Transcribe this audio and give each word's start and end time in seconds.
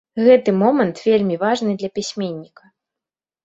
Гэты 0.27 0.53
момант 0.61 1.03
вельмі 1.09 1.39
важны 1.45 1.77
для 1.79 1.93
пісьменніка. 2.01 2.63